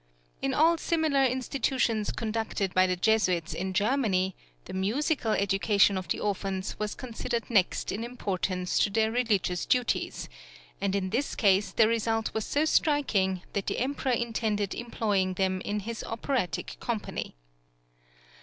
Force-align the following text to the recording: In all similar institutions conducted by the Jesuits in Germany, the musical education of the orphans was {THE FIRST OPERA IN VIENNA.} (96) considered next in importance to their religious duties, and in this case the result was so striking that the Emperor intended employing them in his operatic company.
In 0.41 0.55
all 0.55 0.79
similar 0.79 1.23
institutions 1.23 2.11
conducted 2.11 2.73
by 2.73 2.87
the 2.87 2.95
Jesuits 2.95 3.53
in 3.53 3.71
Germany, 3.71 4.35
the 4.65 4.73
musical 4.73 5.33
education 5.33 5.95
of 5.95 6.07
the 6.07 6.19
orphans 6.19 6.75
was 6.79 6.95
{THE 6.95 7.01
FIRST 7.05 7.25
OPERA 7.27 7.35
IN 7.37 7.41
VIENNA.} 7.45 7.53
(96) 7.53 7.83
considered 7.85 7.91
next 7.91 7.91
in 7.91 8.03
importance 8.03 8.79
to 8.79 8.89
their 8.89 9.11
religious 9.11 9.67
duties, 9.67 10.27
and 10.81 10.95
in 10.95 11.11
this 11.11 11.35
case 11.35 11.71
the 11.71 11.87
result 11.87 12.33
was 12.33 12.47
so 12.47 12.65
striking 12.65 13.43
that 13.53 13.67
the 13.67 13.77
Emperor 13.77 14.11
intended 14.13 14.73
employing 14.73 15.35
them 15.35 15.61
in 15.63 15.81
his 15.81 16.03
operatic 16.05 16.77
company. 16.79 17.35